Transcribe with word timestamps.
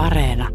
Areena. 0.00 0.48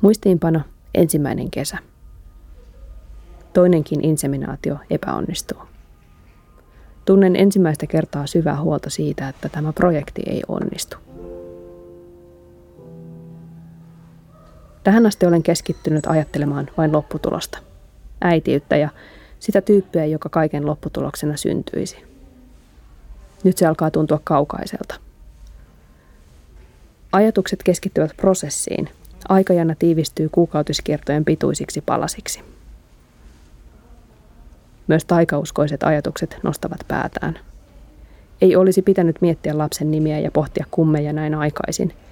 Muistiinpano 0.00 0.60
ensimmäinen 0.94 1.50
kesä. 1.50 1.78
Toinenkin 3.52 4.04
inseminaatio 4.04 4.76
epäonnistuu. 4.90 5.58
Tunnen 7.04 7.36
ensimmäistä 7.36 7.86
kertaa 7.86 8.26
syvää 8.26 8.60
huolta 8.60 8.90
siitä, 8.90 9.28
että 9.28 9.48
tämä 9.48 9.72
projekti 9.72 10.22
ei 10.26 10.42
onnistu. 10.48 11.03
Tähän 14.84 15.06
asti 15.06 15.26
olen 15.26 15.42
keskittynyt 15.42 16.06
ajattelemaan 16.06 16.70
vain 16.76 16.92
lopputulosta, 16.92 17.58
äitiyttä 18.20 18.76
ja 18.76 18.88
sitä 19.40 19.60
tyyppiä, 19.60 20.04
joka 20.04 20.28
kaiken 20.28 20.66
lopputuloksena 20.66 21.36
syntyisi. 21.36 21.96
Nyt 23.44 23.58
se 23.58 23.66
alkaa 23.66 23.90
tuntua 23.90 24.20
kaukaiselta. 24.24 24.94
Ajatukset 27.12 27.62
keskittyvät 27.62 28.10
prosessiin. 28.16 28.88
Aikajana 29.28 29.74
tiivistyy 29.78 30.28
kuukautiskiertojen 30.32 31.24
pituisiksi 31.24 31.80
palasiksi. 31.80 32.40
Myös 34.86 35.04
taikauskoiset 35.04 35.82
ajatukset 35.82 36.36
nostavat 36.42 36.80
päätään. 36.88 37.38
Ei 38.40 38.56
olisi 38.56 38.82
pitänyt 38.82 39.16
miettiä 39.20 39.58
lapsen 39.58 39.90
nimiä 39.90 40.18
ja 40.18 40.30
pohtia 40.30 40.66
kummeja 40.70 41.12
näin 41.12 41.34
aikaisin– 41.34 41.92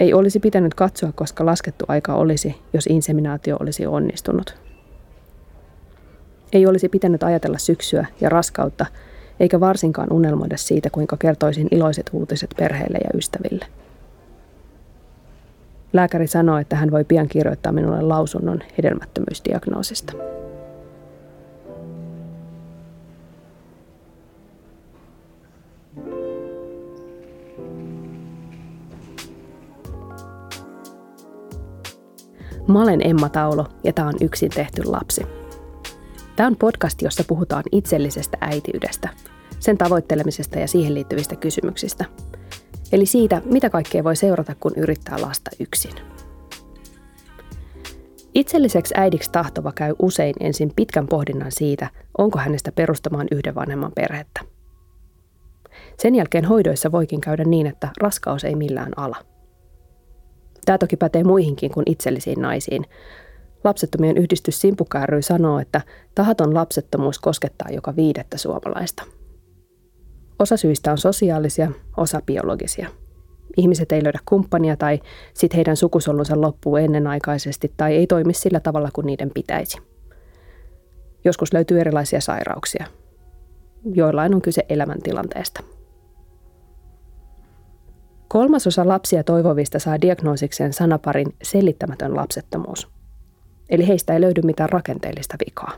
ei 0.00 0.14
olisi 0.14 0.40
pitänyt 0.40 0.74
katsoa, 0.74 1.12
koska 1.14 1.46
laskettu 1.46 1.84
aika 1.88 2.14
olisi, 2.14 2.56
jos 2.72 2.86
inseminaatio 2.86 3.56
olisi 3.60 3.86
onnistunut. 3.86 4.54
Ei 6.52 6.66
olisi 6.66 6.88
pitänyt 6.88 7.22
ajatella 7.22 7.58
syksyä 7.58 8.06
ja 8.20 8.28
raskautta, 8.28 8.86
eikä 9.40 9.60
varsinkaan 9.60 10.12
unelmoida 10.12 10.56
siitä, 10.56 10.90
kuinka 10.90 11.16
kertoisin 11.16 11.68
iloiset 11.70 12.10
uutiset 12.12 12.54
perheelle 12.56 12.98
ja 13.04 13.10
ystäville. 13.18 13.66
Lääkäri 15.92 16.26
sanoi, 16.26 16.60
että 16.60 16.76
hän 16.76 16.90
voi 16.90 17.04
pian 17.04 17.28
kirjoittaa 17.28 17.72
minulle 17.72 18.02
lausunnon 18.02 18.60
hedelmättömyysdiagnoosista. 18.78 20.12
Mä 32.68 32.82
olen 32.82 33.06
Emma 33.06 33.28
Taulo 33.28 33.66
ja 33.84 33.92
tämä 33.92 34.08
on 34.08 34.14
Yksin 34.20 34.50
tehty 34.50 34.82
lapsi. 34.84 35.26
Tämä 36.36 36.46
on 36.46 36.56
podcast, 36.56 37.02
jossa 37.02 37.24
puhutaan 37.26 37.62
itsellisestä 37.72 38.38
äitiydestä, 38.40 39.08
sen 39.58 39.78
tavoittelemisesta 39.78 40.58
ja 40.58 40.68
siihen 40.68 40.94
liittyvistä 40.94 41.36
kysymyksistä. 41.36 42.04
Eli 42.92 43.06
siitä, 43.06 43.42
mitä 43.44 43.70
kaikkea 43.70 44.04
voi 44.04 44.16
seurata, 44.16 44.54
kun 44.54 44.72
yrittää 44.76 45.20
lasta 45.20 45.50
yksin. 45.60 45.94
Itselliseksi 48.34 48.94
äidiksi 48.96 49.32
tahtova 49.32 49.72
käy 49.72 49.94
usein 49.98 50.34
ensin 50.40 50.72
pitkän 50.76 51.08
pohdinnan 51.08 51.52
siitä, 51.52 51.90
onko 52.18 52.38
hänestä 52.38 52.72
perustamaan 52.72 53.26
yhden 53.30 53.54
vanhemman 53.54 53.92
perhettä. 53.94 54.40
Sen 55.98 56.14
jälkeen 56.14 56.44
hoidoissa 56.44 56.92
voikin 56.92 57.20
käydä 57.20 57.44
niin, 57.44 57.66
että 57.66 57.88
raskaus 58.00 58.44
ei 58.44 58.54
millään 58.54 58.92
ala– 58.96 59.16
Tämä 60.68 60.78
toki 60.78 60.96
pätee 60.96 61.24
muihinkin 61.24 61.70
kuin 61.70 61.82
itsellisiin 61.86 62.40
naisiin. 62.42 62.84
Lapsettomien 63.64 64.16
yhdistys 64.16 64.60
Simpukka 64.60 65.06
ry 65.06 65.22
sanoo, 65.22 65.58
että 65.58 65.80
tahaton 66.14 66.54
lapsettomuus 66.54 67.18
koskettaa 67.18 67.68
joka 67.70 67.96
viidettä 67.96 68.38
suomalaista. 68.38 69.02
Osa 70.38 70.56
syistä 70.56 70.92
on 70.92 70.98
sosiaalisia, 70.98 71.70
osa 71.96 72.22
biologisia. 72.26 72.88
Ihmiset 73.56 73.92
ei 73.92 74.04
löydä 74.04 74.18
kumppania 74.24 74.76
tai 74.76 75.00
sit 75.34 75.54
heidän 75.54 75.76
sukusolunsa 75.76 76.40
loppuu 76.40 76.76
ennenaikaisesti 76.76 77.72
tai 77.76 77.96
ei 77.96 78.06
toimi 78.06 78.34
sillä 78.34 78.60
tavalla 78.60 78.88
kuin 78.92 79.06
niiden 79.06 79.30
pitäisi. 79.34 79.78
Joskus 81.24 81.52
löytyy 81.52 81.80
erilaisia 81.80 82.20
sairauksia. 82.20 82.86
Joillain 83.94 84.34
on 84.34 84.42
kyse 84.42 84.64
elämäntilanteesta. 84.68 85.77
Kolmasosa 88.28 88.88
lapsia 88.88 89.24
toivovista 89.24 89.78
saa 89.78 90.00
diagnoosikseen 90.00 90.72
sanaparin 90.72 91.34
selittämätön 91.42 92.16
lapsettomuus. 92.16 92.88
Eli 93.68 93.88
heistä 93.88 94.14
ei 94.14 94.20
löydy 94.20 94.42
mitään 94.42 94.68
rakenteellista 94.68 95.36
vikaa. 95.46 95.72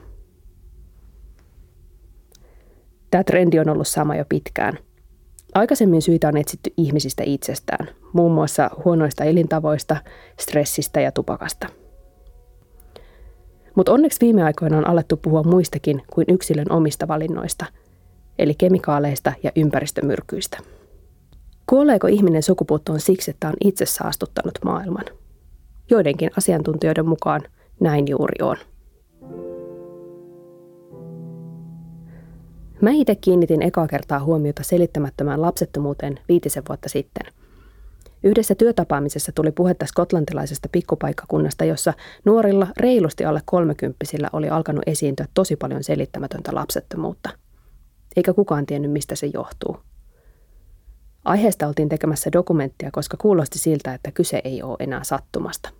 Tämä 3.11 3.25
trendi 3.25 3.59
on 3.59 3.69
ollut 3.69 3.89
sama 3.89 4.17
jo 4.17 4.25
pitkään. 4.29 4.79
Aikaisemmin 5.55 6.03
syitä 6.03 6.29
on 6.29 6.37
etsitty 6.37 6.73
ihmisistä 6.77 7.23
itsestään, 7.27 7.89
muun 8.13 8.33
muassa 8.33 8.71
huonoista 8.85 9.25
elintavoista, 9.25 9.97
stressistä 10.41 11.01
ja 11.01 11.13
tupakasta. 11.13 11.67
Mutta 13.75 13.93
onneksi 13.93 14.21
viime 14.21 14.43
aikoina 14.43 14.79
on 14.79 14.87
alettu 14.87 15.17
puhua 15.17 15.43
muistakin 15.43 16.03
kuin 16.15 16.25
yksilön 16.29 16.73
omista 16.73 17.09
valinnoista, 17.09 17.67
eli 18.39 18.55
kemikaaleista 18.55 19.33
ja 19.43 19.53
ympäristömyrkyistä. 19.57 20.59
Kuoleeko 21.71 22.07
ihminen 22.07 22.43
sukupuuttoon 22.43 23.01
siksi, 23.01 23.31
että 23.31 23.49
on 23.49 23.55
itse 23.65 23.87
saastuttanut 23.87 24.59
maailman? 24.65 25.05
Joidenkin 25.91 26.31
asiantuntijoiden 26.39 27.09
mukaan 27.09 27.43
näin 27.81 28.09
juuri 28.09 28.35
on. 28.43 28.57
Mä 32.81 32.91
itse 32.91 33.15
kiinnitin 33.15 33.63
ekaa 33.63 33.87
kertaa 33.87 34.25
huomiota 34.25 34.63
selittämättömään 34.63 35.43
lapsettomuuteen 35.43 36.19
viitisen 36.29 36.63
vuotta 36.69 36.89
sitten. 36.89 37.33
Yhdessä 38.23 38.55
työtapaamisessa 38.55 39.33
tuli 39.35 39.53
puhetta 39.53 39.87
skotlantilaisesta 39.87 40.69
pikkupaikkakunnasta, 40.73 41.65
jossa 41.65 41.95
nuorilla 42.25 42.67
reilusti 42.77 43.25
alle 43.25 43.41
kolmekymppisillä 43.45 44.31
oli 44.33 44.49
alkanut 44.49 44.83
esiintyä 44.87 45.27
tosi 45.35 45.57
paljon 45.57 45.85
selittämätöntä 45.85 46.55
lapsettomuutta. 46.55 47.31
Eikä 48.17 48.33
kukaan 48.33 48.67
tiennyt, 48.67 48.93
mistä 48.93 49.15
se 49.15 49.31
johtuu. 49.35 49.90
Aiheesta 51.25 51.67
oltiin 51.67 51.89
tekemässä 51.89 52.31
dokumenttia, 52.33 52.91
koska 52.93 53.17
kuulosti 53.17 53.59
siltä, 53.59 53.95
että 53.95 54.13
kyse 54.13 54.41
ei 54.45 54.63
ole 54.63 54.77
enää 54.81 55.05
sattumasta. 55.05 55.71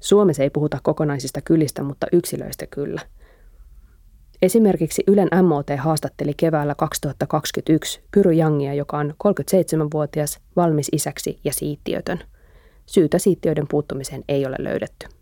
Suomessa 0.00 0.42
ei 0.42 0.50
puhuta 0.50 0.78
kokonaisista 0.82 1.40
kylistä, 1.40 1.82
mutta 1.82 2.06
yksilöistä 2.12 2.66
kyllä. 2.66 3.00
Esimerkiksi 4.42 5.02
Ylen 5.06 5.28
MOT 5.44 5.66
haastatteli 5.78 6.34
keväällä 6.36 6.74
2021 6.74 8.00
Pyry 8.14 8.32
Jangia, 8.32 8.74
joka 8.74 8.98
on 8.98 9.14
37-vuotias, 9.24 10.38
valmis 10.56 10.88
isäksi 10.92 11.40
ja 11.44 11.52
siittiötön. 11.52 12.18
Syytä 12.86 13.18
siittiöiden 13.18 13.66
puuttumiseen 13.70 14.24
ei 14.28 14.46
ole 14.46 14.56
löydetty. 14.58 15.19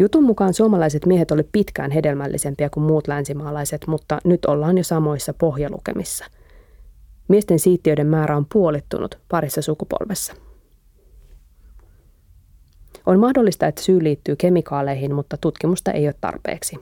Jutun 0.00 0.24
mukaan 0.24 0.54
suomalaiset 0.54 1.06
miehet 1.06 1.30
olivat 1.30 1.52
pitkään 1.52 1.90
hedelmällisempiä 1.90 2.70
kuin 2.70 2.84
muut 2.84 3.08
länsimaalaiset, 3.08 3.86
mutta 3.86 4.18
nyt 4.24 4.44
ollaan 4.44 4.78
jo 4.78 4.84
samoissa 4.84 5.34
pohjalukemissa. 5.34 6.24
Miesten 7.28 7.58
siittiöiden 7.58 8.06
määrä 8.06 8.36
on 8.36 8.46
puolittunut 8.52 9.18
parissa 9.28 9.62
sukupolvessa. 9.62 10.34
On 13.06 13.20
mahdollista, 13.20 13.66
että 13.66 13.82
syy 13.82 14.04
liittyy 14.04 14.36
kemikaaleihin, 14.36 15.14
mutta 15.14 15.36
tutkimusta 15.36 15.92
ei 15.92 16.06
ole 16.06 16.14
tarpeeksi. 16.20 16.76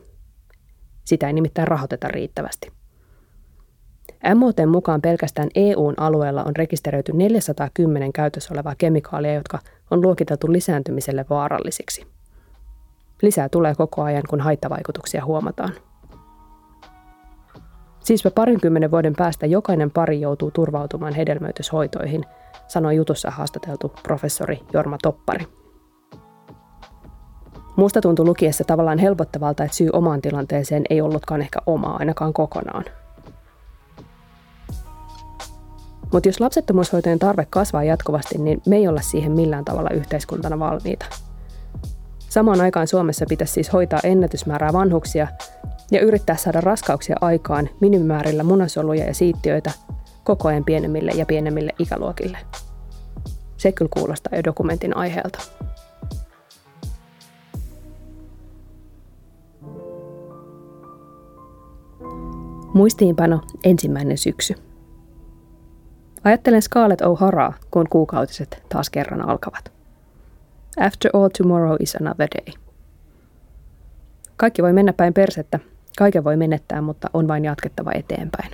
Sitä 1.05 1.27
ei 1.27 1.33
nimittäin 1.33 1.69
rahoiteta 1.69 2.09
riittävästi. 2.09 2.73
MOT 4.35 4.57
mukaan 4.67 5.03
pelkästään 5.03 5.49
EUn 5.55 5.95
alueella 5.97 6.45
on 6.45 6.57
rekisteröity 6.57 7.13
410 7.13 8.13
käytössä 8.13 8.55
olevaa 8.55 8.75
kemikaalia, 8.79 9.35
jotka 9.35 9.59
on 9.91 10.03
luokiteltu 10.03 10.53
lisääntymiselle 10.53 11.25
vaarallisiksi– 11.31 12.07
Lisää 13.23 13.49
tulee 13.49 13.75
koko 13.75 14.03
ajan, 14.03 14.23
kun 14.31 14.41
haittavaikutuksia 14.41 15.25
huomataan. 15.25 15.73
Siispä 18.01 18.31
parinkymmenen 18.31 18.91
vuoden 18.91 19.15
päästä 19.17 19.47
jokainen 19.47 19.91
pari 19.91 20.21
joutuu 20.21 20.51
turvautumaan 20.51 21.15
hedelmöityshoitoihin, 21.15 22.25
sanoi 22.69 22.97
jutussa 22.97 23.31
haastateltu 23.31 23.93
professori 24.03 24.61
Jorma 24.73 24.99
Toppari. 25.03 25.47
Musta 27.77 28.01
tuntui 28.01 28.25
lukiessa 28.25 28.65
tavallaan 28.65 28.99
helpottavalta, 28.99 29.65
että 29.65 29.77
syy 29.77 29.91
omaan 29.93 30.23
tilanteeseen 30.23 30.85
ei 30.91 31.01
ollutkaan 31.01 31.41
ehkä 31.41 31.59
omaa 31.67 31.97
ainakaan 31.97 32.33
kokonaan. 32.33 32.85
Mutta 36.13 36.29
jos 36.29 36.41
lapsettomuushoitojen 36.41 37.19
tarve 37.19 37.47
kasvaa 37.51 37.85
jatkuvasti, 37.85 38.39
niin 38.39 38.63
me 38.67 38.77
ei 38.77 38.89
olla 38.89 39.01
siihen 39.01 39.33
millään 39.33 39.65
tavalla 39.65 39.91
yhteiskuntana 39.91 40.59
valmiita– 40.59 41.07
Samaan 42.29 42.61
aikaan 42.61 42.87
Suomessa 42.87 43.25
pitäisi 43.29 43.53
siis 43.53 43.73
hoitaa 43.73 44.01
ennätysmäärää 44.05 44.73
vanhuksia 44.73 45.29
ja 45.91 46.01
yrittää 46.01 46.37
saada 46.37 46.61
raskauksia 46.61 47.17
aikaan 47.21 47.69
minimimäärillä 47.81 48.43
munasoluja 48.43 49.05
ja 49.05 49.15
siittiöitä 49.15 49.71
koko 50.25 50.49
ajan 50.49 50.65
pienemmille 50.65 51.11
ja 51.15 51.27
pienemmille 51.27 51.73
ikäluokille. 51.79 52.39
Se 53.57 53.73
kyllä 53.73 53.89
kuulostaa 53.93 54.37
jo 54.37 54.45
dokumentin 54.45 54.97
aiheelta. 54.97 55.39
Muistiinpano 62.75 63.41
ensimmäinen 63.65 64.19
syksy. 64.19 64.55
Ajattelen 66.25 66.63
Scarlett 66.63 67.01
O'Haraa, 67.01 67.53
kun 67.71 67.87
kuukautiset 67.91 68.63
taas 68.69 68.91
kerran 68.91 69.29
alkavat. 69.29 69.76
After 70.81 71.11
all 71.15 71.29
tomorrow 71.29 71.77
is 71.81 71.97
another 72.01 72.29
day. 72.35 72.55
Kaikki 74.37 74.63
voi 74.63 74.73
mennä 74.73 74.93
päin 74.93 75.15
persettä, 75.15 75.59
kaiken 75.99 76.25
voi 76.25 76.37
menettää, 76.37 76.83
mutta 76.83 77.11
on 77.15 77.29
vain 77.29 77.45
jatkettava 77.45 77.91
eteenpäin. 77.95 78.51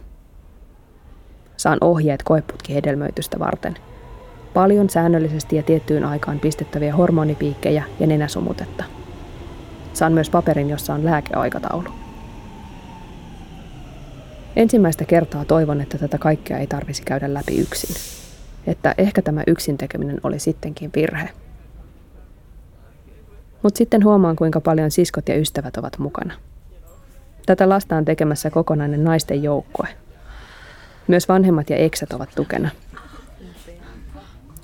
Saan 1.57 1.79
ohjeet 1.81 2.23
koeputki 2.23 2.75
hedelmöitystä 2.75 3.39
varten. 3.39 3.75
Paljon 4.55 4.91
säännöllisesti 4.91 5.57
ja 5.57 5.63
tiettyyn 5.63 6.05
aikaan 6.05 6.41
pistettäviä 6.41 6.97
hormonipiikkejä 6.97 7.85
ja 8.01 8.07
nenäsumutetta. 8.07 8.85
Saan 9.93 10.13
myös 10.13 10.31
paperin, 10.31 10.71
jossa 10.71 10.95
on 10.95 11.05
lääkeaikataulu. 11.05 11.89
Ensimmäistä 14.57 15.05
kertaa 15.05 15.45
toivon, 15.45 15.81
että 15.81 15.99
tätä 15.99 16.19
kaikkea 16.19 16.59
ei 16.59 16.67
tarvisi 16.67 17.03
käydä 17.03 17.35
läpi 17.35 17.61
yksin. 17.61 17.97
Että 18.67 18.95
ehkä 18.99 19.23
tämä 19.23 19.43
yksin 19.47 19.79
tekeminen 19.79 20.21
oli 20.23 20.39
sittenkin 20.39 20.91
virhe. 20.97 21.29
Mutta 23.63 23.79
sitten 23.79 24.05
huomaan, 24.05 24.37
kuinka 24.37 24.61
paljon 24.61 24.91
siskot 24.91 25.29
ja 25.29 25.37
ystävät 25.37 25.77
ovat 25.77 25.99
mukana. 25.99 26.35
Tätä 27.47 27.69
lasta 27.69 27.97
on 27.97 28.05
tekemässä 28.05 28.51
kokonainen 28.51 29.05
naisten 29.05 29.43
joukkue. 29.43 29.89
Myös 31.09 31.29
vanhemmat 31.29 31.71
ja 31.71 31.77
eksät 31.77 32.13
ovat 32.13 32.29
tukena. 32.35 32.71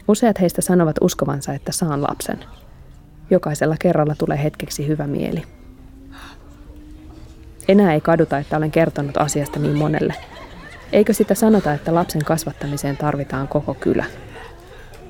Useat 0.09 0.41
heistä 0.41 0.63
sanovat 0.63 0.97
uskovansa, 1.01 1.53
että 1.53 1.73
saan 1.73 2.03
lapsen. 2.03 2.45
Jokaisella 3.31 3.77
kerralla 3.79 4.15
tulee 4.15 4.43
hetkeksi 4.43 4.87
hyvä 4.89 5.07
mieli. 5.07 5.43
Enää 7.69 7.95
ei 7.95 8.01
kaduta, 8.01 8.39
että 8.39 8.57
olen 8.57 8.71
kertonut 8.71 9.17
asiasta 9.17 9.59
niin 9.59 9.77
monelle. 9.77 10.15
Eikö 10.93 11.13
sitä 11.13 11.35
sanota, 11.35 11.73
että 11.73 11.95
lapsen 11.95 12.25
kasvattamiseen 12.25 12.97
tarvitaan 12.97 13.49
koko 13.49 13.75
kylä? 13.75 14.05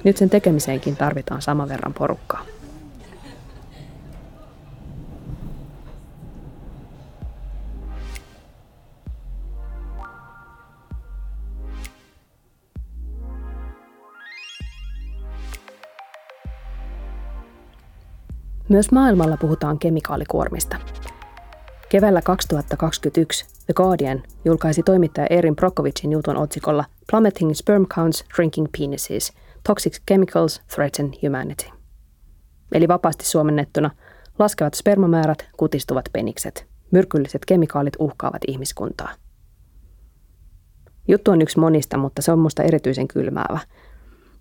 Nyt 0.04 0.16
sen 0.16 0.30
tekemiseenkin 0.30 0.96
tarvitaan 0.96 1.42
saman 1.42 1.68
verran 1.68 1.94
porukkaa. 1.94 2.44
Myös 18.68 18.92
maailmalla 18.92 19.36
puhutaan 19.36 19.78
kemikaalikuormista. 19.78 20.76
Keväällä 21.88 22.22
2021 22.22 23.46
The 23.66 23.74
Guardian 23.74 24.22
julkaisi 24.44 24.82
toimittaja 24.82 25.26
Erin 25.30 25.56
Brokovicin 25.56 26.12
jutun 26.12 26.36
otsikolla 26.36 26.84
Plummeting 27.10 27.54
Sperm 27.54 27.86
Counts 27.86 28.24
Drinking 28.36 28.66
Penises– 28.78 29.32
Toxic 29.66 30.00
Chemicals 30.08 30.62
Threaten 30.74 31.12
Humanity. 31.22 31.66
Eli 32.72 32.88
vapaasti 32.88 33.24
suomennettuna 33.24 33.90
laskevat 34.38 34.74
spermamäärät, 34.74 35.48
kutistuvat 35.56 36.04
penikset. 36.12 36.66
Myrkylliset 36.90 37.44
kemikaalit 37.44 37.94
uhkaavat 37.98 38.42
ihmiskuntaa. 38.48 39.10
Juttu 41.08 41.30
on 41.30 41.42
yksi 41.42 41.58
monista, 41.58 41.98
mutta 41.98 42.22
se 42.22 42.32
on 42.32 42.38
musta 42.38 42.62
erityisen 42.62 43.08
kylmäävä. 43.08 43.58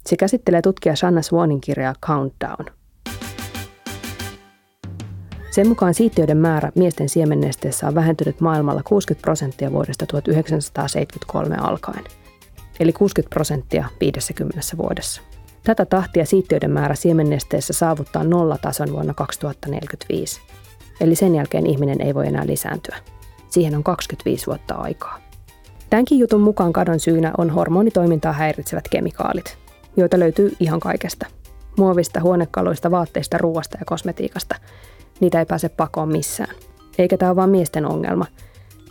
Se 0.06 0.18
käsittelee 0.18 0.62
tutkija 0.62 0.95
Shanna 0.95 1.21
Swanin 1.21 1.62
kirjaa 1.62 1.95
Countdown– 2.06 2.65
sen 5.57 5.68
mukaan 5.68 5.94
siittiöiden 5.94 6.38
määrä 6.38 6.71
miesten 6.75 7.09
siemennesteessä 7.09 7.88
on 7.88 7.95
vähentynyt 7.95 8.42
maailmalla 8.42 8.81
60 8.83 9.21
prosenttia 9.21 9.71
vuodesta 9.71 10.06
1973 10.06 11.56
alkaen, 11.56 12.04
eli 12.80 12.94
60 12.94 13.33
prosenttia 13.33 13.86
50 14.00 14.62
vuodessa. 14.77 15.21
Tätä 15.63 15.86
tahtia 15.86 16.25
siittiöiden 16.25 16.71
määrä 16.71 16.95
siemennesteessä 16.95 17.74
saavuttaa 17.74 18.24
nollatason 18.24 18.92
vuonna 18.92 19.13
2045, 19.13 20.42
eli 21.01 21.15
sen 21.15 21.36
jälkeen 21.36 21.65
ihminen 21.65 22.01
ei 22.01 22.15
voi 22.15 22.27
enää 22.27 22.48
lisääntyä. 22.48 22.98
Siihen 23.50 23.75
on 23.75 23.83
25 23.83 24.48
vuotta 24.48 24.75
aikaa. 24.75 25.19
Tämänkin 25.89 26.19
jutun 26.19 26.42
mukaan 26.42 26.74
kadon 26.74 27.00
syynä 27.00 27.31
on 27.38 27.50
hormonitoimintaa 27.50 28.33
häiritsevät 28.33 28.88
kemikaalit, 28.88 29.57
joita 29.95 30.19
löytyy 30.19 30.56
ihan 30.59 30.80
kaikesta. 30.80 31.25
Muovista, 31.77 32.21
huonekaluista, 32.21 32.92
vaatteista, 32.92 33.38
ruoasta 33.38 33.77
ja 33.80 33.86
kosmetiikasta– 33.86 34.56
Niitä 35.19 35.39
ei 35.39 35.45
pääse 35.45 35.69
pakoon 35.69 36.11
missään. 36.11 36.55
Eikä 36.97 37.17
tämä 37.17 37.31
ole 37.31 37.35
vain 37.35 37.49
miesten 37.49 37.85
ongelma. 37.85 38.25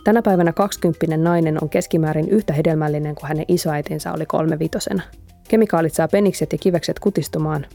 Tänä 0.03 0.21
päivänä 0.21 0.53
20 0.53 1.17
nainen 1.17 1.63
on 1.63 1.69
keskimäärin 1.69 2.29
yhtä 2.29 2.53
hedelmällinen 2.53 3.15
kuin 3.15 3.27
hänen 3.27 3.45
isoäitinsä 3.47 4.13
oli 4.13 4.25
kolmevitosena. 4.25 5.01
Kemikaalit 5.49 5.93
saa 5.93 6.07
penikset 6.07 6.51
ja 6.51 6.57
kivekset 6.57 6.99
kutistumaan. 6.99 7.65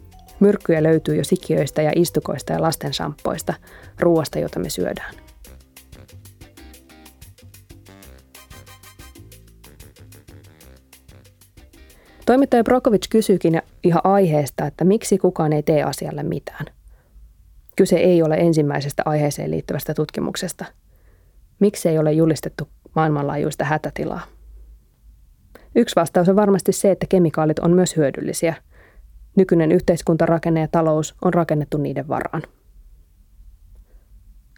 Myrkkyjä 0.40 0.82
löytyy 0.82 1.16
jo 1.16 1.24
sikiöistä 1.24 1.82
ja 1.82 1.92
istukoista 1.94 2.52
ja 2.52 2.62
lasten 2.62 2.94
shampoista, 2.94 3.54
ruoasta, 4.00 4.38
jota 4.38 4.60
me 4.60 4.68
syödään. 4.68 5.14
Toimittaja 12.26 12.64
Brokovic 12.64 13.06
kysyykin 13.10 13.62
ihan 13.84 14.00
aiheesta, 14.04 14.66
että 14.66 14.84
miksi 14.84 15.18
kukaan 15.18 15.52
ei 15.52 15.62
tee 15.62 15.82
asialle 15.82 16.22
mitään– 16.22 16.66
Kyse 17.76 17.96
ei 17.96 18.22
ole 18.22 18.34
ensimmäisestä 18.34 19.02
aiheeseen 19.06 19.50
liittyvästä 19.50 19.94
tutkimuksesta. 19.94 20.64
Miksi 21.60 21.88
ei 21.88 21.98
ole 21.98 22.12
julistettu 22.12 22.68
maailmanlaajuista 22.96 23.64
hätätilaa? 23.64 24.20
Yksi 25.74 25.96
vastaus 25.96 26.28
on 26.28 26.36
varmasti 26.36 26.72
se, 26.72 26.90
että 26.90 27.06
kemikaalit 27.08 27.58
on 27.58 27.72
myös 27.72 27.96
hyödyllisiä. 27.96 28.54
Nykyinen 29.36 29.72
yhteiskuntarakenne 29.72 30.60
ja 30.60 30.68
talous 30.68 31.14
on 31.24 31.34
rakennettu 31.34 31.76
niiden 31.76 32.08
varaan. 32.08 32.42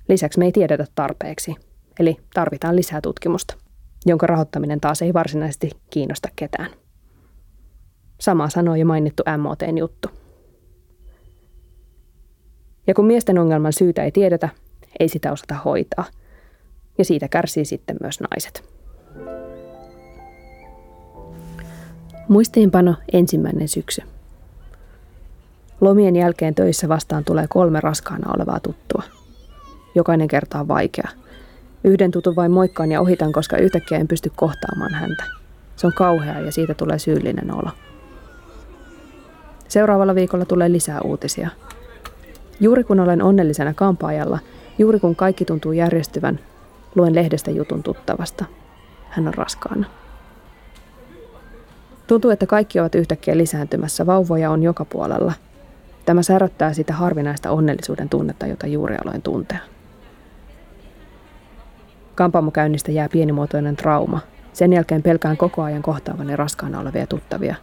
Lisäksi 0.08 0.38
me 0.38 0.44
ei 0.44 0.52
tiedetä 0.52 0.86
tarpeeksi, 0.94 1.54
eli 1.98 2.16
tarvitaan 2.34 2.76
lisää 2.76 3.00
tutkimusta, 3.00 3.56
jonka 4.06 4.26
rahoittaminen 4.26 4.80
taas 4.80 5.02
ei 5.02 5.14
varsinaisesti 5.14 5.70
kiinnosta 5.90 6.28
ketään. 6.36 6.70
Sama 8.20 8.50
sanoi 8.50 8.80
jo 8.80 8.86
mainittu 8.86 9.22
MOTn 9.38 9.78
juttu. 9.78 10.08
Ja 12.86 12.94
kun 12.94 13.06
miesten 13.06 13.38
ongelman 13.38 13.72
syytä 13.72 14.04
ei 14.04 14.10
tiedetä, 14.10 14.48
ei 15.00 15.08
sitä 15.08 15.32
osata 15.32 15.54
hoitaa. 15.64 16.04
Ja 16.98 17.04
siitä 17.04 17.28
kärsii 17.28 17.64
sitten 17.64 17.96
myös 18.02 18.20
naiset. 18.20 18.64
Muistiinpano 22.28 22.94
ensimmäinen 23.12 23.68
syksy. 23.68 24.02
Lomien 25.80 26.16
jälkeen 26.16 26.54
töissä 26.54 26.88
vastaan 26.88 27.24
tulee 27.24 27.46
kolme 27.48 27.80
raskaana 27.80 28.32
olevaa 28.36 28.60
tuttua. 28.60 29.02
Jokainen 29.94 30.28
kerta 30.28 30.60
on 30.60 30.68
vaikea. 30.68 31.08
Yhden 31.84 32.10
tutun 32.10 32.36
vain 32.36 32.50
moikkaan 32.50 32.92
ja 32.92 33.00
ohitan, 33.00 33.32
koska 33.32 33.56
yhtäkkiä 33.56 33.98
en 33.98 34.08
pysty 34.08 34.32
kohtaamaan 34.36 34.94
häntä. 34.94 35.24
Se 35.76 35.86
on 35.86 35.92
kauhea 35.92 36.40
ja 36.40 36.52
siitä 36.52 36.74
tulee 36.74 36.98
syyllinen 36.98 37.54
olo. 37.54 37.70
Seuraavalla 39.68 40.14
viikolla 40.14 40.44
tulee 40.44 40.72
lisää 40.72 41.00
uutisia– 41.00 41.50
Juuri 42.60 42.84
kun 42.84 43.00
olen 43.00 43.22
onnellisena 43.22 43.74
kampaajalla, 43.74 44.38
juuri 44.78 45.00
kun 45.00 45.16
kaikki 45.16 45.44
tuntuu 45.44 45.72
järjestyvän, 45.72 46.40
luen 46.94 47.14
lehdestä 47.14 47.50
jutun 47.50 47.82
tuttavasta. 47.82 48.44
Hän 49.08 49.28
on 49.28 49.34
raskaana. 49.34 49.86
Tuntuu, 52.06 52.30
että 52.30 52.46
kaikki 52.46 52.80
ovat 52.80 52.94
yhtäkkiä 52.94 53.36
lisääntymässä, 53.36 54.06
vauvoja 54.06 54.50
on 54.50 54.62
joka 54.62 54.84
puolella. 54.84 55.32
Tämä 56.06 56.22
säröttää 56.22 56.72
sitä 56.72 56.92
harvinaista 56.92 57.50
onnellisuuden 57.50 58.08
tunnetta, 58.08 58.46
jota 58.46 58.66
juuri 58.66 58.96
aloin 58.96 59.22
tuntea. 59.22 59.58
Kampaamokäynnistä 62.14 62.92
jää 62.92 63.08
pienimuotoinen 63.08 63.76
trauma. 63.76 64.20
Sen 64.52 64.72
jälkeen 64.72 65.02
pelkään 65.02 65.36
koko 65.36 65.62
ajan 65.62 65.82
kohtaavani 65.82 66.36
raskaana 66.36 66.80
olevia 66.80 67.06
tuttavia. 67.06 67.54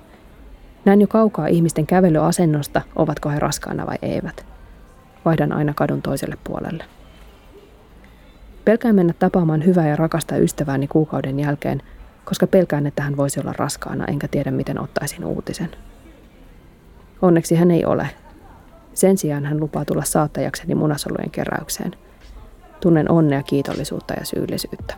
Näen 0.86 1.02
jo 1.02 1.08
kaukaa 1.08 1.48
ihmisten 1.48 1.88
kävelyasennosta, 1.88 2.82
ovatko 2.96 3.30
he 3.30 3.40
raskaana 3.40 3.88
vai 3.88 3.98
eivät 4.02 4.51
vaihdan 5.26 5.52
aina 5.52 5.74
kadun 5.74 6.02
toiselle 6.02 6.38
puolelle. 6.44 6.86
Pelkään 8.66 8.96
mennä 8.96 9.14
tapaamaan 9.20 9.66
hyvää 9.66 9.88
ja 9.88 9.96
rakasta 9.96 10.38
ystävääni 10.38 10.88
kuukauden 10.88 11.40
jälkeen, 11.40 11.82
koska 12.26 12.48
pelkään, 12.48 12.88
että 12.88 13.04
hän 13.04 13.18
voisi 13.18 13.40
olla 13.40 13.54
raskaana, 13.58 14.06
enkä 14.06 14.28
tiedä 14.28 14.52
miten 14.52 14.82
ottaisin 14.82 15.26
uutisen. 15.26 15.70
Onneksi 17.22 17.56
hän 17.56 17.72
ei 17.72 17.86
ole. 17.86 18.10
Sen 18.94 19.18
sijaan 19.18 19.46
hän 19.46 19.60
lupaa 19.60 19.86
tulla 19.86 20.04
saattajakseni 20.04 20.76
munasolujen 20.76 21.32
keräykseen. 21.32 21.92
Tunnen 22.80 23.12
onnea, 23.12 23.44
kiitollisuutta 23.44 24.14
ja 24.14 24.26
syyllisyyttä. 24.26 24.96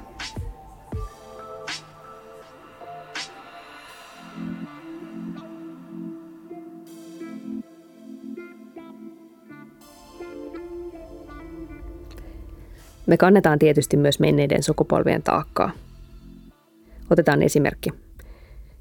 Me 13.08 13.18
kannetaan 13.18 13.60
tietysti 13.60 13.98
myös 13.98 14.20
menneiden 14.20 14.64
sukupolvien 14.64 15.24
taakkaa. 15.24 15.72
Otetaan 17.10 17.44
esimerkki. 17.44 17.90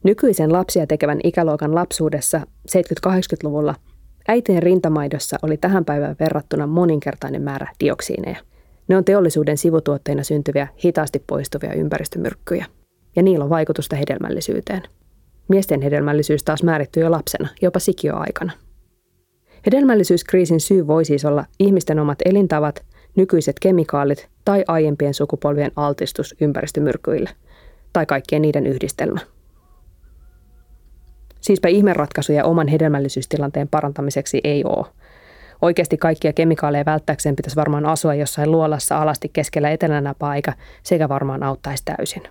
Nykyisen 0.02 0.52
lapsia 0.52 0.86
tekevän 0.86 1.20
ikäluokan 1.24 1.74
lapsuudessa 1.74 2.40
70-80-luvulla 2.68 3.74
äitien 4.28 4.62
rintamaidossa 4.62 5.38
oli 5.42 5.56
tähän 5.56 5.84
päivään 5.84 6.16
verrattuna 6.20 6.66
moninkertainen 6.66 7.42
määrä 7.42 7.66
dioksiineja. 7.80 8.36
Ne 8.88 8.96
on 8.96 9.04
teollisuuden 9.04 9.58
sivutuotteina 9.58 10.22
syntyviä, 10.22 10.68
hitaasti 10.84 11.24
poistuvia 11.26 11.72
ympäristömyrkkyjä. 11.72 12.66
Ja 13.16 13.22
niillä 13.22 13.44
on 13.44 13.50
vaikutusta 13.50 13.96
hedelmällisyyteen. 13.96 14.82
Miesten 15.48 15.82
hedelmällisyys 15.82 16.42
taas 16.42 16.62
määrittyy 16.62 17.02
jo 17.02 17.10
lapsena, 17.10 17.48
jopa 17.62 17.78
sikioaikana. 17.78 18.52
Hedelmällisyyskriisin 19.66 20.60
syy 20.60 20.86
voi 20.86 21.04
siis 21.04 21.24
olla 21.24 21.44
ihmisten 21.58 21.98
omat 21.98 22.18
elintavat, 22.24 22.84
nykyiset 23.16 23.56
kemikaalit 23.60 24.28
tai 24.44 24.64
aiempien 24.68 25.14
sukupolvien 25.14 25.72
altistus 25.76 26.34
ympäristömyrkyille, 26.40 27.30
tai 27.92 28.06
kaikkien 28.06 28.42
niiden 28.42 28.66
yhdistelmä. 28.66 29.20
Siispä 31.40 31.68
ihmeratkaisuja 31.68 32.44
oman 32.44 32.68
hedelmällisyystilanteen 32.68 33.68
parantamiseksi 33.68 34.40
ei 34.44 34.64
ole. 34.64 34.86
Oikeasti 35.62 35.96
kaikkia 35.96 36.32
kemikaaleja 36.32 36.84
välttääkseen 36.84 37.36
pitäisi 37.36 37.56
varmaan 37.56 37.86
asua 37.86 38.14
jossain 38.14 38.50
luolassa 38.50 39.02
alasti 39.02 39.30
keskellä 39.32 39.70
etelänäpää, 39.70 40.36
eikä 40.36 40.52
sekä 40.82 41.08
varmaan 41.08 41.42
auttaisi 41.42 41.82
täysin. 41.84 42.22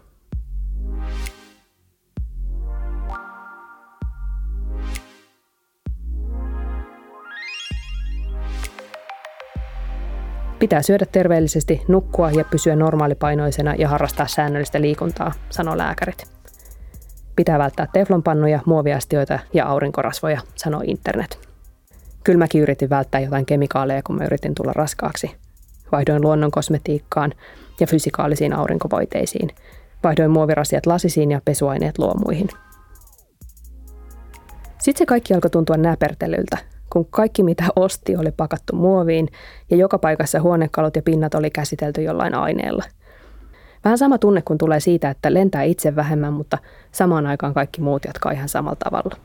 Pitää 10.61 10.81
syödä 10.81 11.05
terveellisesti, 11.11 11.81
nukkua 11.87 12.31
ja 12.31 12.43
pysyä 12.43 12.75
normaalipainoisena 12.75 13.75
ja 13.75 13.87
harrastaa 13.87 14.27
säännöllistä 14.27 14.81
liikuntaa, 14.81 15.31
sanoo 15.49 15.77
lääkärit. 15.77 16.23
Pitää 17.35 17.59
välttää 17.59 17.87
teflonpannuja, 17.93 18.59
muoviastioita 18.65 19.39
ja 19.53 19.65
aurinkorasvoja, 19.65 20.41
sanoo 20.55 20.81
internet. 20.85 21.49
Kyllä 22.23 22.37
mäkin 22.37 22.61
yritin 22.61 22.89
välttää 22.89 23.21
jotain 23.21 23.45
kemikaaleja, 23.45 24.01
kun 24.03 24.15
mä 24.15 24.25
yritin 24.25 24.55
tulla 24.55 24.73
raskaaksi. 24.73 25.31
Vaihdoin 25.91 26.21
luonnon 26.21 26.51
kosmetiikkaan 26.51 27.33
ja 27.79 27.87
fysikaalisiin 27.87 28.53
aurinkovoiteisiin. 28.53 29.49
Vaihdoin 30.03 30.31
muovirasiat 30.31 30.85
lasisiin 30.85 31.31
ja 31.31 31.41
pesuaineet 31.45 31.99
luomuihin. 31.99 32.47
Sitten 34.79 34.99
se 34.99 35.05
kaikki 35.05 35.33
alkoi 35.33 35.49
tuntua 35.49 35.77
näpertelyltä, 35.77 36.57
kun 36.91 37.05
kaikki 37.09 37.43
mitä 37.43 37.63
osti 37.75 38.15
oli 38.15 38.31
pakattu 38.31 38.75
muoviin 38.75 39.27
ja 39.69 39.77
joka 39.77 39.97
paikassa 39.97 40.41
huonekalut 40.41 40.95
ja 40.95 41.01
pinnat 41.01 41.33
oli 41.33 41.49
käsitelty 41.49 42.01
jollain 42.01 42.35
aineella. 42.35 42.83
Vähän 43.83 43.97
sama 43.97 44.17
tunne 44.17 44.41
kun 44.41 44.57
tulee 44.57 44.79
siitä, 44.79 45.09
että 45.09 45.33
lentää 45.33 45.63
itse 45.63 45.95
vähemmän, 45.95 46.33
mutta 46.33 46.57
samaan 46.91 47.27
aikaan 47.27 47.53
kaikki 47.53 47.81
muut 47.81 48.05
jatkaa 48.05 48.31
ihan 48.31 48.49
samalla 48.49 48.77
tavalla. 48.83 49.17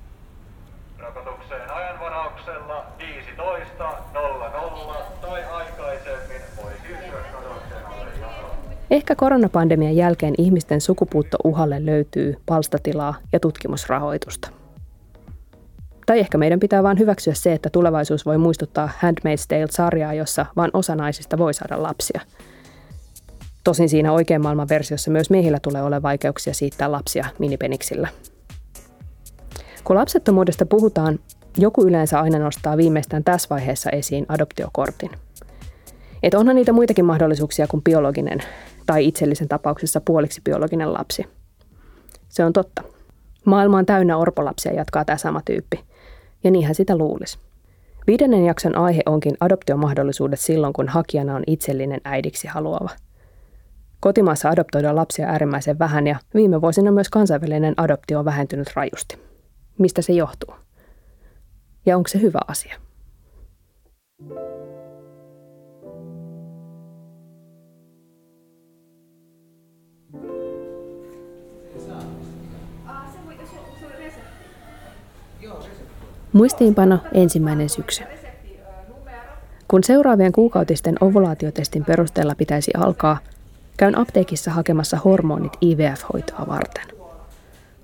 Rokotukseen 0.98 1.70
ajanvarauksella 1.70 2.84
15.00 2.98 4.96
tai 5.20 5.44
aikaisemmin 5.44 6.40
voi 6.62 6.72
siirtyä 6.82 7.18
Ehkä 8.90 9.14
koronapandemian 9.14 9.96
jälkeen 9.96 10.34
ihmisten 10.38 10.80
sukupuuttouhalle 10.80 11.86
löytyy 11.86 12.36
palstatilaa 12.46 13.14
ja 13.32 13.40
tutkimusrahoitusta. 13.40 14.55
Tai 16.06 16.18
ehkä 16.18 16.38
meidän 16.38 16.60
pitää 16.60 16.82
vain 16.82 16.98
hyväksyä 16.98 17.34
se, 17.34 17.52
että 17.52 17.70
tulevaisuus 17.70 18.26
voi 18.26 18.38
muistuttaa 18.38 18.90
Handmaid's 19.04 19.46
Tale-sarjaa, 19.48 20.14
jossa 20.14 20.46
vain 20.56 20.70
osa 20.72 20.96
naisista 20.96 21.38
voi 21.38 21.54
saada 21.54 21.82
lapsia. 21.82 22.20
Tosin 23.64 23.88
siinä 23.88 24.12
oikean 24.12 24.42
maailman 24.42 24.68
versiossa 24.68 25.10
myös 25.10 25.30
miehillä 25.30 25.58
tulee 25.62 25.82
olla 25.82 26.02
vaikeuksia 26.02 26.54
siittää 26.54 26.92
lapsia 26.92 27.26
minipeniksillä. 27.38 28.08
Kun 29.84 29.96
lapsettomuudesta 29.96 30.66
puhutaan, 30.66 31.18
joku 31.58 31.84
yleensä 31.84 32.20
aina 32.20 32.38
nostaa 32.38 32.76
viimeistään 32.76 33.24
tässä 33.24 33.48
vaiheessa 33.50 33.90
esiin 33.90 34.26
adoptiokortin. 34.28 35.10
Et 36.22 36.34
onhan 36.34 36.56
niitä 36.56 36.72
muitakin 36.72 37.04
mahdollisuuksia 37.04 37.66
kuin 37.66 37.82
biologinen 37.82 38.38
tai 38.86 39.06
itsellisen 39.06 39.48
tapauksessa 39.48 40.00
puoliksi 40.00 40.40
biologinen 40.44 40.92
lapsi. 40.92 41.26
Se 42.28 42.44
on 42.44 42.52
totta. 42.52 42.82
Maailma 43.44 43.78
on 43.78 43.86
täynnä 43.86 44.16
orpolapsia, 44.16 44.72
jatkaa 44.72 45.04
tämä 45.04 45.16
sama 45.16 45.40
tyyppi– 45.44 45.80
ja 46.44 46.50
niinhän 46.50 46.74
sitä 46.74 46.96
luulisi. 46.96 47.38
Viidennen 48.06 48.44
jakson 48.44 48.76
aihe 48.76 49.02
onkin 49.06 49.36
adoptiomahdollisuudet 49.40 50.40
silloin, 50.40 50.72
kun 50.72 50.88
hakijana 50.88 51.34
on 51.34 51.42
itsellinen 51.46 52.00
äidiksi 52.04 52.48
haluava. 52.48 52.90
Kotimaassa 54.00 54.48
adoptoidaan 54.48 54.96
lapsia 54.96 55.26
äärimmäisen 55.28 55.78
vähän 55.78 56.06
ja 56.06 56.18
viime 56.34 56.60
vuosina 56.60 56.90
myös 56.90 57.08
kansainvälinen 57.08 57.74
adoptio 57.76 58.18
on 58.18 58.24
vähentynyt 58.24 58.68
rajusti. 58.76 59.18
Mistä 59.78 60.02
se 60.02 60.12
johtuu? 60.12 60.54
Ja 61.86 61.96
onko 61.96 62.08
se 62.08 62.20
hyvä 62.20 62.38
asia? 62.48 62.76
Muistiinpano 76.36 76.98
ensimmäinen 77.14 77.68
syksy. 77.68 78.04
Kun 79.68 79.84
seuraavien 79.84 80.32
kuukautisten 80.32 80.94
ovulaatiotestin 81.00 81.84
perusteella 81.84 82.34
pitäisi 82.34 82.70
alkaa, 82.76 83.18
käyn 83.76 83.98
apteekissa 83.98 84.50
hakemassa 84.50 84.98
hormonit 85.04 85.52
IVF-hoitoa 85.60 86.46
varten. 86.46 86.84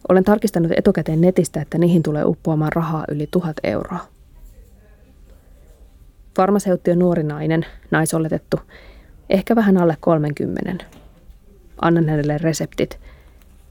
Olen 0.08 0.24
tarkistanut 0.24 0.72
etukäteen 0.76 1.20
netistä, 1.20 1.60
että 1.60 1.78
niihin 1.78 2.02
tulee 2.02 2.24
uppoamaan 2.24 2.72
rahaa 2.72 3.04
yli 3.08 3.28
tuhat 3.30 3.56
euroa. 3.64 3.98
Farmaseutti 6.36 6.90
on 6.90 6.98
nuori 6.98 7.22
nainen, 7.22 7.66
naisoletettu, 7.90 8.60
ehkä 9.30 9.56
vähän 9.56 9.76
alle 9.78 9.96
30. 10.00 10.84
Annan 11.82 12.08
hänelle 12.08 12.38
reseptit. 12.38 13.00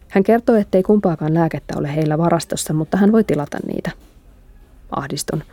Hän 0.10 0.24
kertoo, 0.24 0.56
ettei 0.56 0.84
kumpaakaan 0.84 1.34
lääkettä 1.34 1.74
ole 1.78 1.96
heillä 1.96 2.18
varastossa, 2.18 2.74
mutta 2.74 2.98
hän 2.98 3.12
voi 3.12 3.24
tilata 3.24 3.58
niitä– 3.68 3.92
ahdistun. 4.92 5.44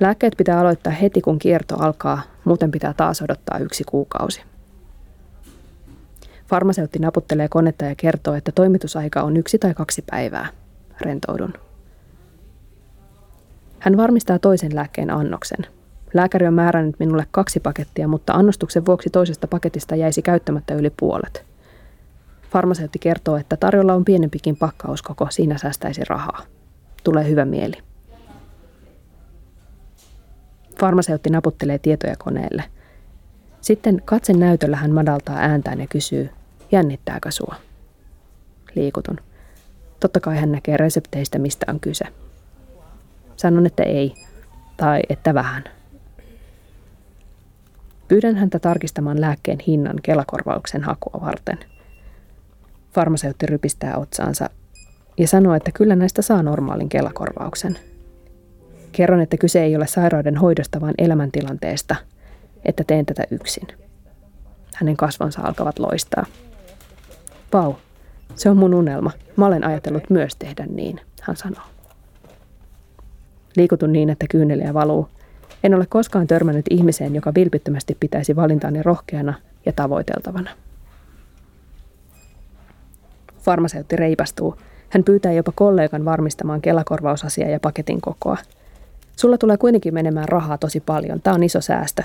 Lääkkeet 0.00 0.34
pitää 0.36 0.60
aloittaa 0.60 0.92
heti, 0.92 1.20
kun 1.20 1.38
kierto 1.38 1.76
alkaa, 1.78 2.22
muuten 2.44 2.70
pitää 2.70 2.94
taas 2.94 3.22
odottaa 3.22 3.58
yksi 3.58 3.84
kuukausi. 3.84 4.42
Farmaseutti 6.46 6.98
naputtelee 6.98 7.48
konetta 7.48 7.84
ja 7.84 7.94
kertoo, 7.94 8.34
että 8.34 8.52
toimitusaika 8.52 9.22
on 9.22 9.36
yksi 9.36 9.58
tai 9.58 9.74
kaksi 9.74 10.04
päivää. 10.10 10.48
Rentoudun. 11.00 11.52
Hän 13.78 13.96
varmistaa 13.96 14.38
toisen 14.38 14.74
lääkkeen 14.74 15.10
annoksen. 15.10 15.66
Lääkäri 16.14 16.46
on 16.46 16.54
määrännyt 16.54 16.98
minulle 16.98 17.26
kaksi 17.30 17.60
pakettia, 17.60 18.08
mutta 18.08 18.32
annostuksen 18.32 18.86
vuoksi 18.86 19.10
toisesta 19.10 19.46
paketista 19.46 19.96
jäisi 19.96 20.22
käyttämättä 20.22 20.74
yli 20.74 20.90
puolet. 20.90 21.44
Farmaseutti 22.50 22.98
kertoo, 22.98 23.36
että 23.36 23.56
tarjolla 23.56 23.94
on 23.94 24.04
pienempikin 24.04 24.56
pakkauskoko, 24.56 25.26
siinä 25.30 25.58
säästäisi 25.58 26.04
rahaa. 26.08 26.42
Tulee 27.04 27.28
hyvä 27.28 27.44
mieli. 27.44 27.89
Farmaseutti 30.80 31.30
naputtelee 31.30 31.78
tietoja 31.78 32.14
koneelle. 32.18 32.64
Sitten 33.60 34.02
katsen 34.04 34.40
näytöllä 34.40 34.76
hän 34.76 34.90
madaltaa 34.90 35.36
ääntään 35.36 35.80
ja 35.80 35.86
kysyy, 35.86 36.30
jännittääkö 36.72 37.30
sua? 37.30 37.54
Liikutun. 38.74 39.16
Totta 40.00 40.20
kai 40.20 40.36
hän 40.36 40.52
näkee 40.52 40.76
resepteistä, 40.76 41.38
mistä 41.38 41.66
on 41.68 41.80
kyse. 41.80 42.04
Sanon, 43.36 43.66
että 43.66 43.82
ei, 43.82 44.14
tai 44.76 45.00
että 45.08 45.34
vähän. 45.34 45.64
Pyydän 48.08 48.36
häntä 48.36 48.58
tarkistamaan 48.58 49.20
lääkkeen 49.20 49.58
hinnan 49.66 49.96
kelakorvauksen 50.02 50.82
hakua 50.82 51.20
varten. 51.20 51.58
Farmaseutti 52.92 53.46
rypistää 53.46 53.96
otsaansa 53.96 54.50
ja 55.18 55.28
sanoo, 55.28 55.54
että 55.54 55.72
kyllä 55.72 55.96
näistä 55.96 56.22
saa 56.22 56.42
normaalin 56.42 56.88
kelakorvauksen– 56.88 57.78
Kerron, 58.92 59.20
että 59.20 59.36
kyse 59.36 59.62
ei 59.62 59.76
ole 59.76 59.86
sairauden 59.86 60.36
hoidosta, 60.36 60.80
vaan 60.80 60.94
elämäntilanteesta, 60.98 61.96
että 62.64 62.84
teen 62.86 63.06
tätä 63.06 63.24
yksin. 63.30 63.68
Hänen 64.74 64.96
kasvonsa 64.96 65.42
alkavat 65.42 65.78
loistaa. 65.78 66.26
Pau, 67.50 67.74
se 68.34 68.50
on 68.50 68.56
mun 68.56 68.74
unelma. 68.74 69.10
Mä 69.36 69.46
olen 69.46 69.64
ajatellut 69.64 70.10
myös 70.10 70.36
tehdä 70.36 70.66
niin, 70.66 71.00
hän 71.22 71.36
sanoo. 71.36 71.62
Liikutun 73.56 73.92
niin, 73.92 74.10
että 74.10 74.26
kyyneliä 74.30 74.74
valuu. 74.74 75.08
En 75.64 75.74
ole 75.74 75.86
koskaan 75.86 76.26
törmännyt 76.26 76.66
ihmiseen, 76.70 77.14
joka 77.14 77.34
vilpittömästi 77.34 77.96
pitäisi 78.00 78.36
valintaani 78.36 78.82
rohkeana 78.82 79.34
ja 79.66 79.72
tavoiteltavana. 79.72 80.50
Farmaseutti 83.38 83.96
reipastuu. 83.96 84.56
Hän 84.88 85.04
pyytää 85.04 85.32
jopa 85.32 85.52
kollegan 85.54 86.04
varmistamaan 86.04 86.60
kelakorvausasiaa 86.60 87.50
ja 87.50 87.60
paketin 87.60 88.00
kokoa– 88.00 88.36
Sulla 89.20 89.38
tulee 89.38 89.56
kuitenkin 89.56 89.94
menemään 89.94 90.28
rahaa 90.28 90.58
tosi 90.58 90.80
paljon. 90.80 91.20
Tämä 91.20 91.34
on 91.34 91.42
iso 91.42 91.60
säästö. 91.60 92.02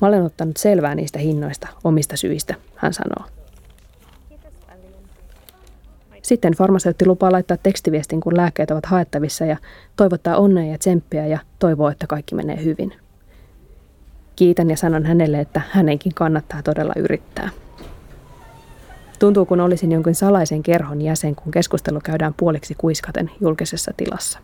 Mä 0.00 0.08
olen 0.08 0.22
ottanut 0.22 0.56
selvää 0.56 0.94
niistä 0.94 1.18
hinnoista 1.18 1.68
omista 1.84 2.16
syistä, 2.16 2.54
hän 2.74 2.92
sanoo. 2.92 3.28
Sitten 6.22 6.52
farmaseutti 6.52 7.06
lupaa 7.06 7.32
laittaa 7.32 7.56
tekstiviestin, 7.56 8.20
kun 8.20 8.36
lääkkeet 8.36 8.70
ovat 8.70 8.86
haettavissa 8.86 9.44
ja 9.44 9.56
toivottaa 9.96 10.36
onnea 10.36 10.72
ja 10.72 10.78
tsemppiä 10.78 11.26
ja 11.26 11.38
toivoo, 11.58 11.88
että 11.88 12.06
kaikki 12.06 12.34
menee 12.34 12.64
hyvin. 12.64 12.92
Kiitän 14.36 14.70
ja 14.70 14.76
sanon 14.76 15.06
hänelle, 15.06 15.40
että 15.40 15.62
hänenkin 15.70 16.14
kannattaa 16.14 16.62
todella 16.62 16.92
yrittää. 16.96 17.50
Tuntuu, 19.18 19.46
kun 19.46 19.60
olisin 19.60 19.92
jonkin 19.92 20.14
salaisen 20.14 20.62
kerhon 20.62 21.02
jäsen, 21.02 21.34
kun 21.34 21.52
keskustelu 21.52 22.00
käydään 22.04 22.34
puoliksi 22.36 22.74
kuiskaten 22.78 23.30
julkisessa 23.40 23.92
tilassa. 23.96 24.38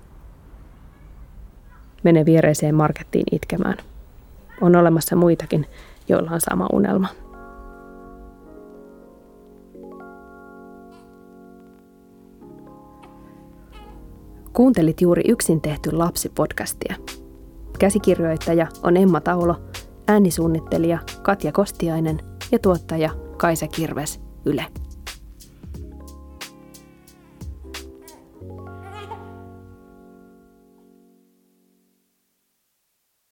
Mene 2.05 2.25
viereiseen 2.25 2.75
markettiin 2.75 3.25
itkemään. 3.33 3.77
On 4.61 4.77
olemassa 4.77 5.17
muitakin, 5.17 5.67
joilla 6.09 6.31
on 6.31 6.41
sama 6.41 6.69
unelma. 6.73 7.09
Kuuntelit 14.53 15.01
juuri 15.01 15.23
yksin 15.29 15.61
tehty 15.61 15.93
lapsipodcastia. 15.93 16.95
Käsikirjoittaja 17.79 18.67
on 18.83 18.97
Emma 18.97 19.21
Taulo, 19.21 19.57
äänisuunnittelija 20.09 20.99
Katja 21.23 21.53
Kostiainen 21.53 22.19
ja 22.53 22.59
tuottaja 22.59 23.11
Kaisa 23.37 23.69
Kirves 23.69 24.21
Yle. 24.45 24.67